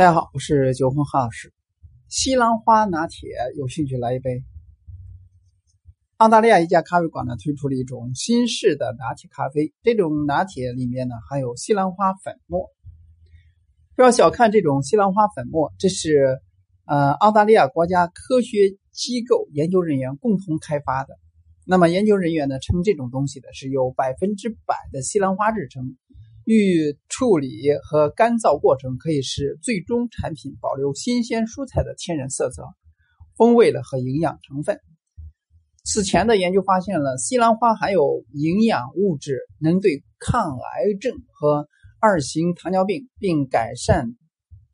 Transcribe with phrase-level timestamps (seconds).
[0.00, 1.52] 大家好，我是九峰哈老师。
[2.08, 4.42] 西兰花拿铁，有兴趣来一杯？
[6.16, 12.70] 澳大利亚一家咖啡馆呢推出了一种新式的拿铁咖啡，这种拿铁里面呢含有西兰花粉末。
[13.94, 16.40] 不要小看这种西兰花粉末，这是
[16.86, 21.18] 呃澳大利亚国家科学机构研究人员共同开发的。
[21.66, 25.98] 那么研究人员呢称这种东西的是由百分之百的西兰花制成。
[26.50, 27.48] 预处理
[27.80, 32.64] 和干燥过程可以使最终产品保留新鲜蔬菜的天然色泽、
[33.36, 34.80] 风味的和营养成分。
[35.84, 41.68] 此前的研究发现了西兰花含有营养物质，能对抗癌症和
[42.00, 44.16] 二型糖尿病，并改善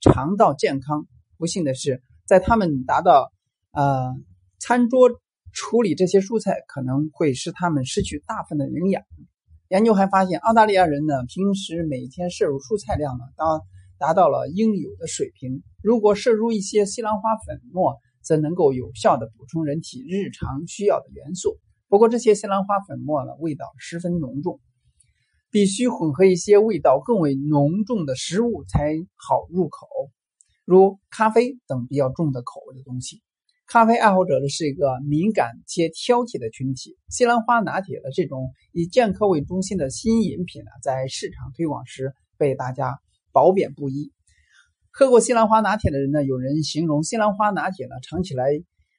[0.00, 1.06] 肠道健康。
[1.36, 3.30] 不幸的是，在他们达到
[3.72, 4.14] 呃
[4.58, 5.10] 餐桌
[5.52, 9.02] 处理这些蔬菜，可能会使他们失去大部分的营养。
[9.68, 13.44] 研究还发现，澳大利亚人呢平时每天摄入蔬菜量呢达
[13.98, 15.64] 达到了应有的水平。
[15.82, 21.58] 如果摄入一些西兰花粉末，则能够有效的补充人体日常需要的元素。
[21.88, 24.60] 不过，这些西兰花粉末呢味道十分浓重，
[25.50, 29.88] 必须混合一些味道更为浓重的食物才好入口，
[30.64, 33.20] 如咖啡等比较重的口味的东西。
[33.68, 36.96] 咖啡爱好者呢是一个敏感且挑剔的群体。
[37.08, 43.00] 西兰花拿铁的这种以健康为中心的新饮品呢，在市场推广时被大家
[43.32, 44.12] 褒贬不一。
[44.92, 48.44] 喝过西兰花拿铁的人呢，有人形容西兰花拿铁呢，尝起来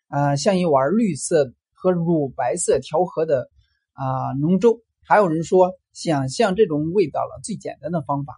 [0.10, 3.50] 啊像一碗绿色和乳白色调和的
[3.94, 4.82] 啊浓粥。
[5.06, 8.36] 还有人说，想象这种味道了最简单的方法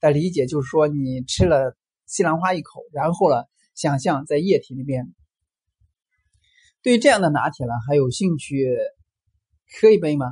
[0.00, 3.44] 的理解就是说，你吃了西兰花一口，然后呢，
[3.76, 5.14] 想象在液体里边。
[6.80, 8.68] 对这样的拿铁呢，还有兴趣
[9.80, 10.26] 喝一杯吗？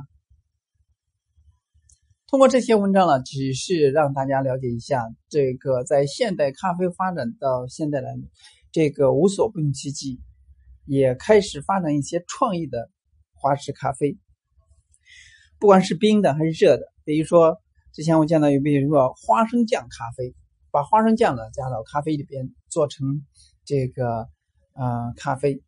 [2.27, 8.13] 通过这些文章呢，只是让大家了解一下这个在现代咖啡发展到现在来，
[8.71, 10.19] 这个无所不用其极，
[10.85, 12.89] 也开始发展一些创意的
[13.33, 14.17] 花式咖啡，
[15.59, 16.83] 不管是冰的还是热的。
[17.03, 17.61] 比如说，
[17.93, 20.33] 之前我见到有比如说花生酱咖啡，
[20.71, 23.25] 把花生酱呢加到咖啡里边，做成
[23.65, 24.27] 这个
[24.73, 25.61] 呃咖啡。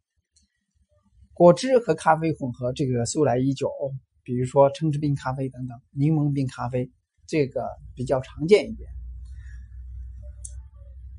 [1.39, 3.71] 果汁和咖啡混合，这个素来已久。
[4.23, 6.91] 比如说橙汁冰咖啡等等，柠檬冰咖啡，
[7.27, 8.89] 这个比较常见一点。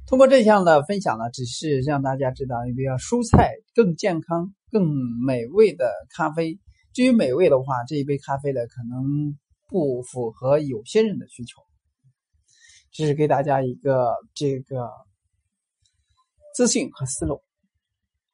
[0.06, 4.86] 通过这项的分享呢，只是让大家知道，一个蔬菜更健康、更
[5.24, 6.60] 美味的咖啡。
[6.92, 9.38] 至于美味的话，这一杯咖啡呢，可能
[9.68, 11.62] 不符合有些人的需求。
[12.92, 14.86] 这是给大家一个这个
[16.54, 17.42] 资讯和思路。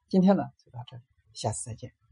[0.09, 1.03] 今天呢，就到这里。
[1.37, 2.06] 下次再见。